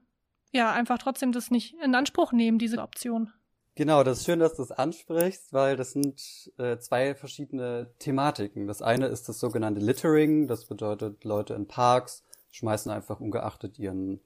ja 0.53 0.73
einfach 0.73 0.99
trotzdem 0.99 1.33
das 1.33 1.51
nicht 1.51 1.75
in 1.83 1.95
Anspruch 1.95 2.33
nehmen, 2.33 2.59
diese 2.59 2.79
Option? 2.79 3.33
Genau, 3.75 4.03
das 4.03 4.19
ist 4.19 4.27
schön, 4.27 4.39
dass 4.39 4.57
du 4.57 4.63
es 4.63 4.71
ansprichst, 4.71 5.53
weil 5.53 5.77
das 5.77 5.93
sind 5.93 6.53
äh, 6.59 6.77
zwei 6.79 7.15
verschiedene 7.15 7.91
Thematiken. 7.99 8.67
Das 8.67 8.83
eine 8.83 9.07
ist 9.07 9.29
das 9.31 9.41
sogenannte 9.41 9.81
Littering, 9.81 10.47
das 10.47 10.67
bedeutet, 10.67 11.25
Leute 11.25 11.55
in 11.55 11.67
Parks 11.67 12.23
schmeißen 12.51 12.93
einfach 12.93 13.19
ungeachtet 13.19 13.79
ihren 13.79 14.21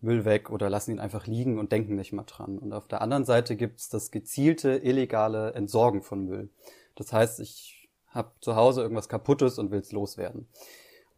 Müll 0.00 0.24
weg 0.24 0.50
oder 0.50 0.70
lassen 0.70 0.92
ihn 0.92 1.00
einfach 1.00 1.26
liegen 1.26 1.58
und 1.58 1.70
denken 1.70 1.96
nicht 1.96 2.12
mal 2.12 2.24
dran. 2.24 2.58
Und 2.58 2.72
auf 2.72 2.88
der 2.88 3.02
anderen 3.02 3.26
Seite 3.26 3.56
gibt's 3.56 3.90
das 3.90 4.10
gezielte, 4.10 4.76
illegale 4.76 5.52
Entsorgen 5.52 6.02
von 6.02 6.24
Müll. 6.24 6.50
Das 6.94 7.12
heißt, 7.12 7.40
ich 7.40 7.77
habe 8.10 8.32
zu 8.40 8.56
Hause 8.56 8.82
irgendwas 8.82 9.08
Kaputtes 9.08 9.58
und 9.58 9.70
will's 9.70 9.92
loswerden. 9.92 10.48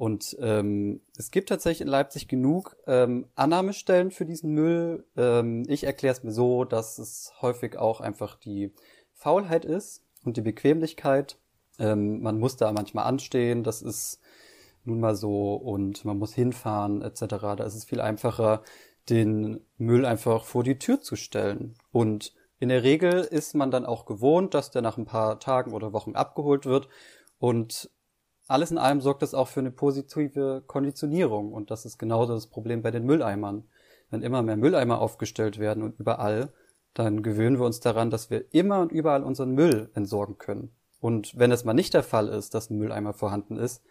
Und 0.01 0.35
ähm, 0.41 1.03
es 1.19 1.31
gibt 1.31 1.51
tatsächlich 1.51 1.83
in 1.83 1.89
Leipzig 1.89 2.27
genug 2.27 2.75
ähm, 2.87 3.27
Annahmestellen 3.35 4.11
für 4.11 4.25
diesen 4.25 4.53
Müll. 4.55 5.05
Ähm, 5.15 5.65
ich 5.69 5.85
erkläre 5.85 6.15
es 6.15 6.23
mir 6.23 6.33
so, 6.33 6.65
dass 6.65 6.99
es 6.99 7.35
häufig 7.43 7.77
auch 7.77 8.01
einfach 8.01 8.37
die 8.37 8.73
Faulheit 9.13 9.67
ist 9.67 10.03
und 10.25 10.39
die 10.39 10.41
Bequemlichkeit. 10.41 11.37
Ähm, 11.79 12.23
man 12.23 12.39
muss 12.39 12.57
da 12.57 12.73
manchmal 12.73 13.05
anstehen, 13.05 13.63
das 13.63 13.83
ist 13.83 14.21
nun 14.85 15.01
mal 15.01 15.15
so 15.15 15.55
und 15.55 16.05
man 16.07 16.19
muss 16.19 16.33
hinfahren 16.33 17.03
etc. 17.03 17.21
Da 17.59 17.65
ist 17.65 17.75
es 17.75 17.85
viel 17.85 18.01
einfacher, 18.01 18.63
den 19.11 19.61
Müll 19.77 20.07
einfach 20.07 20.45
vor 20.45 20.65
die 20.65 20.79
Tür 20.79 21.03
zu 21.03 21.17
stellen. 21.17 21.75
Und 21.93 22.33
in 22.61 22.69
der 22.69 22.83
Regel 22.85 23.21
ist 23.21 23.55
man 23.55 23.71
dann 23.71 23.87
auch 23.87 24.05
gewohnt, 24.05 24.55
dass 24.55 24.71
der 24.71 24.83
nach 24.83 24.99
ein 24.99 25.07
paar 25.07 25.41
Tagen 25.41 25.73
oder 25.73 25.93
Wochen 25.93 26.15
abgeholt 26.15 26.67
wird 26.67 26.89
und 27.39 27.91
alles 28.47 28.71
in 28.71 28.79
allem 28.79 29.01
sorgt 29.01 29.23
das 29.23 29.33
auch 29.33 29.49
für 29.49 29.61
eine 29.61 29.71
positive 29.71 30.63
Konditionierung. 30.67 31.53
Und 31.53 31.71
das 31.71 31.85
ist 31.85 31.99
genauso 31.99 32.35
das 32.35 32.49
Problem 32.49 32.83
bei 32.83 32.91
den 32.91 33.05
Mülleimern. 33.05 33.65
Wenn 34.11 34.23
immer 34.23 34.43
mehr 34.43 34.57
Mülleimer 34.57 35.01
aufgestellt 35.01 35.59
werden 35.59 35.85
und 35.85 35.99
überall, 36.01 36.53
dann 36.93 37.23
gewöhnen 37.23 37.59
wir 37.59 37.65
uns 37.65 37.81
daran, 37.81 38.11
dass 38.11 38.29
wir 38.29 38.53
immer 38.53 38.81
und 38.81 38.91
überall 38.91 39.23
unseren 39.23 39.53
Müll 39.53 39.91
entsorgen 39.95 40.37
können. 40.37 40.75
Und 41.01 41.39
wenn 41.39 41.53
es 41.53 41.65
mal 41.65 41.75
nicht 41.75 41.95
der 41.95 42.03
Fall 42.03 42.29
ist, 42.29 42.53
dass 42.55 42.69
ein 42.69 42.79
Mülleimer 42.79 43.15
vorhanden 43.15 43.57
ist, 43.57 43.83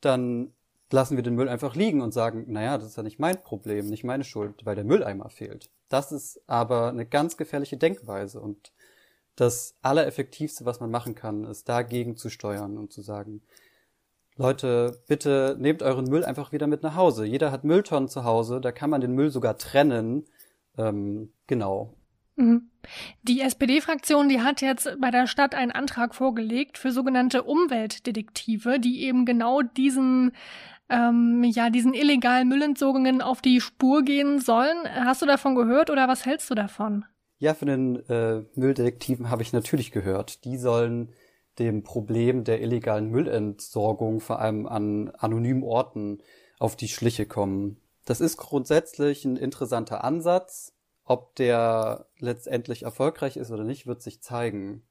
dann 0.00 0.52
lassen 0.90 1.16
wir 1.16 1.22
den 1.22 1.34
Müll 1.34 1.48
einfach 1.48 1.74
liegen 1.74 2.00
und 2.00 2.12
sagen, 2.12 2.44
naja, 2.48 2.78
das 2.78 2.88
ist 2.88 2.96
ja 2.96 3.02
nicht 3.02 3.18
mein 3.18 3.42
Problem, 3.42 3.86
nicht 3.86 4.04
meine 4.04 4.24
Schuld, 4.24 4.64
weil 4.64 4.74
der 4.74 4.84
Mülleimer 4.84 5.30
fehlt. 5.30 5.70
Das 5.88 6.12
ist 6.12 6.40
aber 6.46 6.88
eine 6.88 7.06
ganz 7.06 7.36
gefährliche 7.36 7.76
Denkweise 7.76 8.40
und 8.40 8.72
das 9.36 9.76
Allereffektivste, 9.82 10.64
was 10.64 10.80
man 10.80 10.90
machen 10.90 11.14
kann, 11.14 11.44
ist 11.44 11.68
dagegen 11.68 12.16
zu 12.16 12.30
steuern 12.30 12.78
und 12.78 12.92
zu 12.92 13.02
sagen, 13.02 13.42
Leute, 14.36 15.00
bitte 15.06 15.56
nehmt 15.58 15.82
euren 15.82 16.06
Müll 16.06 16.24
einfach 16.24 16.52
wieder 16.52 16.66
mit 16.66 16.82
nach 16.82 16.96
Hause. 16.96 17.24
Jeder 17.24 17.52
hat 17.52 17.64
Mülltonnen 17.64 18.08
zu 18.08 18.24
Hause, 18.24 18.60
da 18.60 18.72
kann 18.72 18.90
man 18.90 19.00
den 19.00 19.12
Müll 19.12 19.30
sogar 19.30 19.58
trennen. 19.58 20.24
Ähm, 20.76 21.32
genau. 21.46 21.94
Mhm. 22.36 22.70
Die 23.22 23.40
SPD-Fraktion, 23.40 24.28
die 24.28 24.40
hat 24.40 24.60
jetzt 24.60 24.96
bei 25.00 25.12
der 25.12 25.28
Stadt 25.28 25.54
einen 25.54 25.70
Antrag 25.70 26.16
vorgelegt 26.16 26.78
für 26.78 26.90
sogenannte 26.90 27.44
Umweltdetektive, 27.44 28.80
die 28.80 29.04
eben 29.04 29.24
genau 29.24 29.62
diesen 29.62 30.32
ähm, 30.88 31.44
ja 31.44 31.70
diesen 31.70 31.94
illegalen 31.94 32.48
Müllentsorgungen 32.48 33.22
auf 33.22 33.40
die 33.40 33.60
Spur 33.60 34.02
gehen 34.02 34.40
sollen. 34.40 34.76
Hast 34.88 35.22
du 35.22 35.26
davon 35.26 35.54
gehört 35.54 35.90
oder 35.90 36.08
was 36.08 36.26
hältst 36.26 36.50
du 36.50 36.54
davon? 36.54 37.04
Ja, 37.38 37.54
von 37.54 37.68
den 37.68 38.08
äh, 38.08 38.42
Mülldetektiven 38.54 39.30
habe 39.30 39.42
ich 39.42 39.52
natürlich 39.52 39.90
gehört. 39.90 40.44
Die 40.44 40.56
sollen 40.56 41.12
dem 41.58 41.82
Problem 41.82 42.44
der 42.44 42.60
illegalen 42.62 43.10
Müllentsorgung 43.10 44.20
vor 44.20 44.40
allem 44.40 44.66
an 44.66 45.10
anonymen 45.10 45.62
Orten 45.62 46.18
auf 46.58 46.76
die 46.76 46.88
Schliche 46.88 47.26
kommen. 47.26 47.80
Das 48.04 48.20
ist 48.20 48.36
grundsätzlich 48.36 49.24
ein 49.24 49.36
interessanter 49.36 50.04
Ansatz. 50.04 50.72
Ob 51.04 51.34
der 51.36 52.06
letztendlich 52.18 52.84
erfolgreich 52.84 53.36
ist 53.36 53.50
oder 53.50 53.64
nicht, 53.64 53.86
wird 53.86 54.02
sich 54.02 54.22
zeigen. 54.22 54.82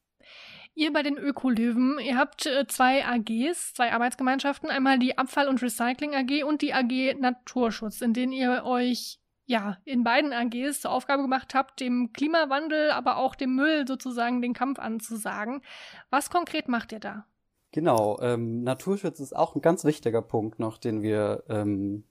Ihr 0.75 0.91
bei 0.91 1.03
den 1.03 1.17
Ökolöwen, 1.17 1.99
ihr 1.99 2.17
habt 2.17 2.47
äh, 2.47 2.65
zwei 2.67 3.05
AGs, 3.05 3.73
zwei 3.73 3.91
Arbeitsgemeinschaften, 3.91 4.69
einmal 4.69 4.97
die 4.97 5.17
Abfall- 5.17 5.47
und 5.47 5.61
Recycling 5.61 6.15
AG 6.15 6.43
und 6.43 6.61
die 6.63 6.73
AG 6.73 7.19
Naturschutz, 7.19 8.01
in 8.01 8.13
denen 8.13 8.33
ihr 8.33 8.63
euch 8.65 9.19
ja, 9.45 9.77
in 9.85 10.03
beiden 10.03 10.33
AGs 10.33 10.81
zur 10.81 10.91
Aufgabe 10.91 11.21
gemacht 11.21 11.53
habt, 11.53 11.79
dem 11.79 12.11
Klimawandel, 12.13 12.91
aber 12.91 13.17
auch 13.17 13.35
dem 13.35 13.55
Müll 13.55 13.85
sozusagen 13.87 14.41
den 14.41 14.53
Kampf 14.53 14.79
anzusagen. 14.79 15.61
Was 16.09 16.29
konkret 16.29 16.69
macht 16.69 16.91
ihr 16.91 16.99
da? 16.99 17.25
Genau, 17.71 18.19
ähm, 18.21 18.63
Naturschutz 18.63 19.19
ist 19.19 19.35
auch 19.35 19.55
ein 19.55 19.61
ganz 19.61 19.83
wichtiger 19.83 20.21
Punkt 20.21 20.59
noch, 20.59 20.77
den 20.77 21.01
wir 21.01 21.43
ähm, 21.49 22.05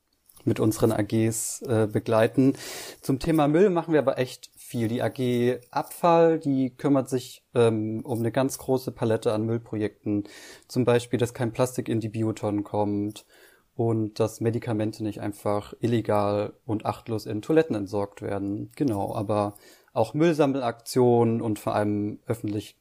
mit 0.45 0.61
unseren 0.61 0.93
AGs 0.93 1.63
äh, 1.63 1.87
begleiten. 1.87 2.55
Zum 3.01 3.19
Thema 3.19 3.49
Müll 3.49 3.71
machen 3.71 3.93
wir 3.93 4.01
aber 4.01 4.19
echt 4.19 4.51
viel. 4.57 4.89
Die 4.89 5.03
AG 5.03 5.61
Abfall, 5.71 6.39
die 6.39 6.71
kümmert 6.71 7.09
sich 7.09 7.45
ähm, 7.55 8.01
um 8.05 8.19
eine 8.19 8.33
ganz 8.33 8.59
große 8.59 8.93
Palette 8.93 9.33
an 9.33 9.45
Müllprojekten. 9.45 10.25
Zum 10.69 10.85
Beispiel, 10.85 11.19
dass 11.19 11.35
kein 11.35 11.53
Plastik 11.53 11.89
in 11.89 12.01
die 12.01 12.09
Biotonnen 12.09 12.65
kommt 12.65 13.27
und 13.75 14.21
dass 14.21 14.41
Medikamente 14.41 15.03
nicht 15.03 15.21
einfach 15.21 15.75
illegal 15.81 16.55
und 16.67 16.87
achtlos 16.87 17.27
in 17.27 17.43
Toiletten 17.43 17.77
entsorgt 17.77 18.23
werden. 18.23 18.71
Genau, 18.77 19.15
aber 19.15 19.55
auch 19.93 20.15
Müllsammelaktionen 20.15 21.41
und 21.41 21.59
vor 21.59 21.75
allem 21.75 22.21
öffentlich 22.27 22.79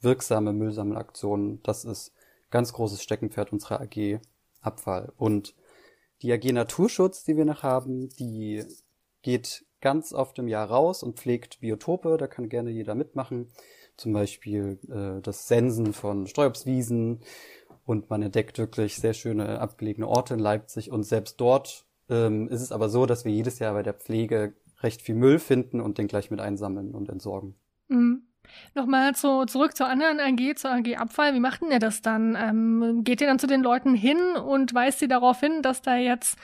wirksame 0.00 0.52
Müllsammelaktionen, 0.52 1.62
das 1.62 1.84
ist 1.84 2.12
ganz 2.50 2.72
großes 2.72 3.02
Steckenpferd 3.02 3.52
unserer 3.52 3.80
AG 3.80 4.20
Abfall. 4.60 5.12
Und 5.16 5.54
die 6.22 6.32
AG 6.32 6.52
Naturschutz, 6.52 7.24
die 7.24 7.36
wir 7.36 7.44
noch 7.44 7.62
haben, 7.62 8.08
die 8.10 8.64
geht 9.22 9.64
ganz 9.80 10.12
oft 10.12 10.38
im 10.38 10.48
Jahr 10.48 10.68
raus 10.68 11.02
und 11.02 11.18
pflegt 11.18 11.60
Biotope. 11.60 12.16
Da 12.16 12.26
kann 12.26 12.48
gerne 12.48 12.70
jeder 12.70 12.94
mitmachen. 12.94 13.48
Zum 13.96 14.12
Beispiel 14.12 14.78
äh, 14.88 15.20
das 15.22 15.48
Sensen 15.48 15.92
von 15.92 16.26
Sträubswiesen. 16.26 17.20
Und 17.84 18.10
man 18.10 18.22
entdeckt 18.22 18.58
wirklich 18.58 18.96
sehr 18.96 19.14
schöne 19.14 19.60
abgelegene 19.60 20.08
Orte 20.08 20.34
in 20.34 20.40
Leipzig. 20.40 20.90
Und 20.90 21.04
selbst 21.04 21.40
dort 21.40 21.86
ähm, 22.08 22.48
ist 22.48 22.60
es 22.60 22.72
aber 22.72 22.88
so, 22.88 23.06
dass 23.06 23.24
wir 23.24 23.32
jedes 23.32 23.58
Jahr 23.58 23.74
bei 23.74 23.82
der 23.82 23.94
Pflege 23.94 24.54
recht 24.80 25.02
viel 25.02 25.14
Müll 25.14 25.38
finden 25.38 25.80
und 25.80 25.98
den 25.98 26.06
gleich 26.06 26.30
mit 26.30 26.40
einsammeln 26.40 26.94
und 26.94 27.08
entsorgen. 27.08 27.54
Mhm. 27.88 28.22
Nochmal 28.74 29.14
zu, 29.14 29.44
zurück 29.46 29.76
zur 29.76 29.88
anderen 29.88 30.20
AG, 30.20 30.56
zur 30.56 30.72
AG 30.72 30.96
Abfall. 30.96 31.34
Wie 31.34 31.40
macht 31.40 31.62
denn 31.62 31.70
ihr 31.70 31.78
das 31.78 32.02
dann? 32.02 32.36
Ähm, 32.40 33.02
geht 33.04 33.20
ihr 33.20 33.26
dann 33.26 33.38
zu 33.38 33.46
den 33.46 33.62
Leuten 33.62 33.94
hin 33.94 34.18
und 34.36 34.74
weist 34.74 34.98
sie 34.98 35.08
darauf 35.08 35.40
hin, 35.40 35.62
dass 35.62 35.82
da 35.82 35.96
jetzt 35.96 36.38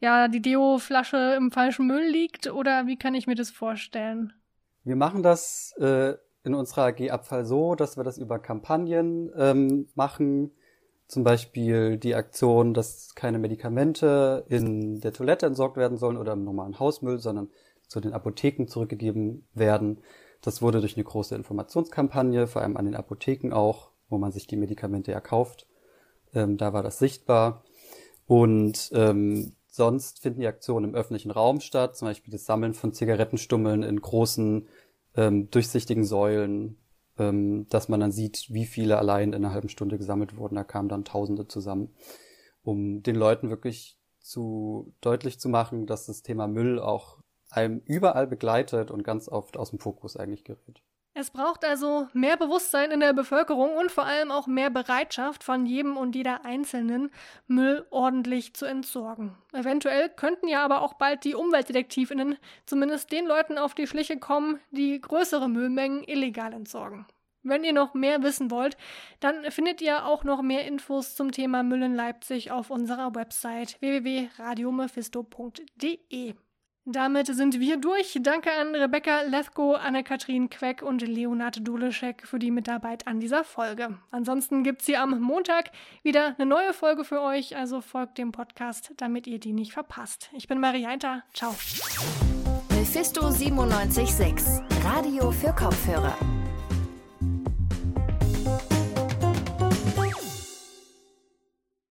ja 0.00 0.28
die 0.28 0.42
Deo-Flasche 0.42 1.34
im 1.36 1.50
falschen 1.50 1.86
Müll 1.86 2.06
liegt? 2.08 2.50
Oder 2.50 2.86
wie 2.86 2.96
kann 2.96 3.14
ich 3.14 3.26
mir 3.26 3.34
das 3.34 3.50
vorstellen? 3.50 4.32
Wir 4.84 4.96
machen 4.96 5.22
das 5.22 5.74
äh, 5.78 6.14
in 6.44 6.54
unserer 6.54 6.86
AG 6.86 7.10
Abfall 7.10 7.44
so, 7.44 7.74
dass 7.74 7.96
wir 7.96 8.04
das 8.04 8.18
über 8.18 8.38
Kampagnen 8.38 9.30
ähm, 9.36 9.88
machen. 9.94 10.52
Zum 11.06 11.24
Beispiel 11.24 11.96
die 11.96 12.14
Aktion, 12.14 12.74
dass 12.74 13.14
keine 13.14 13.38
Medikamente 13.38 14.44
in 14.48 15.00
der 15.00 15.12
Toilette 15.12 15.46
entsorgt 15.46 15.76
werden 15.76 15.96
sollen 15.96 16.18
oder 16.18 16.34
im 16.34 16.44
normalen 16.44 16.78
Hausmüll, 16.78 17.18
sondern 17.18 17.48
zu 17.86 18.00
den 18.00 18.12
Apotheken 18.12 18.66
zurückgegeben 18.66 19.46
werden. 19.54 20.00
Das 20.42 20.62
wurde 20.62 20.80
durch 20.80 20.96
eine 20.96 21.04
große 21.04 21.34
Informationskampagne, 21.34 22.46
vor 22.46 22.62
allem 22.62 22.76
an 22.76 22.84
den 22.84 22.94
Apotheken 22.94 23.52
auch, 23.52 23.90
wo 24.08 24.18
man 24.18 24.32
sich 24.32 24.46
die 24.46 24.56
Medikamente 24.56 25.12
erkauft. 25.12 25.66
Ähm, 26.34 26.56
da 26.56 26.72
war 26.72 26.82
das 26.82 26.98
sichtbar. 26.98 27.64
Und 28.26 28.90
ähm, 28.92 29.52
sonst 29.66 30.20
finden 30.20 30.40
die 30.40 30.46
Aktionen 30.46 30.90
im 30.90 30.94
öffentlichen 30.94 31.30
Raum 31.30 31.60
statt, 31.60 31.96
zum 31.96 32.08
Beispiel 32.08 32.32
das 32.32 32.44
Sammeln 32.44 32.74
von 32.74 32.92
Zigarettenstummeln 32.92 33.82
in 33.82 34.00
großen 34.00 34.68
ähm, 35.16 35.50
durchsichtigen 35.50 36.04
Säulen, 36.04 36.76
ähm, 37.18 37.66
dass 37.68 37.88
man 37.88 38.00
dann 38.00 38.12
sieht, 38.12 38.46
wie 38.50 38.66
viele 38.66 38.98
allein 38.98 39.30
in 39.32 39.44
einer 39.44 39.52
halben 39.52 39.68
Stunde 39.68 39.98
gesammelt 39.98 40.36
wurden. 40.36 40.56
Da 40.56 40.64
kamen 40.64 40.88
dann 40.88 41.04
Tausende 41.04 41.48
zusammen, 41.48 41.94
um 42.62 43.02
den 43.02 43.16
Leuten 43.16 43.50
wirklich 43.50 43.98
zu 44.20 44.94
deutlich 45.00 45.40
zu 45.40 45.48
machen, 45.48 45.86
dass 45.86 46.06
das 46.06 46.22
Thema 46.22 46.46
Müll 46.46 46.78
auch 46.78 47.18
einem 47.50 47.80
überall 47.86 48.26
begleitet 48.26 48.90
und 48.90 49.02
ganz 49.02 49.28
oft 49.28 49.56
aus 49.56 49.70
dem 49.70 49.78
Fokus 49.78 50.16
eigentlich 50.16 50.44
gerät. 50.44 50.82
Es 51.20 51.30
braucht 51.30 51.64
also 51.64 52.06
mehr 52.12 52.36
Bewusstsein 52.36 52.92
in 52.92 53.00
der 53.00 53.12
Bevölkerung 53.12 53.76
und 53.76 53.90
vor 53.90 54.04
allem 54.04 54.30
auch 54.30 54.46
mehr 54.46 54.70
Bereitschaft 54.70 55.42
von 55.42 55.66
jedem 55.66 55.96
und 55.96 56.14
jeder 56.14 56.44
Einzelnen, 56.44 57.10
Müll 57.48 57.84
ordentlich 57.90 58.54
zu 58.54 58.66
entsorgen. 58.66 59.36
Eventuell 59.52 60.10
könnten 60.10 60.46
ja 60.46 60.64
aber 60.64 60.80
auch 60.80 60.94
bald 60.94 61.24
die 61.24 61.34
Umweltdetektivinnen 61.34 62.36
zumindest 62.66 63.10
den 63.10 63.26
Leuten 63.26 63.58
auf 63.58 63.74
die 63.74 63.88
Schliche 63.88 64.18
kommen, 64.18 64.60
die 64.70 65.00
größere 65.00 65.48
Müllmengen 65.48 66.04
illegal 66.04 66.52
entsorgen. 66.52 67.04
Wenn 67.42 67.64
ihr 67.64 67.72
noch 67.72 67.94
mehr 67.94 68.22
wissen 68.22 68.52
wollt, 68.52 68.76
dann 69.18 69.42
findet 69.50 69.80
ihr 69.80 70.06
auch 70.06 70.22
noch 70.22 70.40
mehr 70.40 70.66
Infos 70.66 71.16
zum 71.16 71.32
Thema 71.32 71.64
Müll 71.64 71.82
in 71.82 71.96
Leipzig 71.96 72.52
auf 72.52 72.70
unserer 72.70 73.16
Website 73.16 73.80
www.radiomephisto.de. 73.80 76.34
Damit 76.90 77.26
sind 77.26 77.60
wir 77.60 77.76
durch. 77.76 78.18
Danke 78.22 78.50
an 78.50 78.74
Rebecca 78.74 79.20
Lethko, 79.20 79.74
Anne-Kathrin 79.74 80.48
Queck 80.48 80.80
und 80.80 81.02
Leonard 81.02 81.68
Duleschek 81.68 82.26
für 82.26 82.38
die 82.38 82.50
Mitarbeit 82.50 83.06
an 83.06 83.20
dieser 83.20 83.44
Folge. 83.44 83.98
Ansonsten 84.10 84.64
gibt's 84.64 84.86
hier 84.86 85.02
am 85.02 85.20
Montag 85.20 85.70
wieder 86.02 86.34
eine 86.38 86.46
neue 86.46 86.72
Folge 86.72 87.04
für 87.04 87.20
euch, 87.20 87.58
also 87.58 87.82
folgt 87.82 88.16
dem 88.16 88.32
Podcast, 88.32 88.94
damit 88.96 89.26
ihr 89.26 89.38
die 89.38 89.52
nicht 89.52 89.74
verpasst. 89.74 90.30
Ich 90.32 90.48
bin 90.48 90.60
Marianta. 90.60 91.24
Ciao. 91.34 91.54
Mephisto 92.70 93.20
976, 93.20 94.64
Radio 94.82 95.30
für 95.30 95.52
Kopfhörer. 95.52 96.16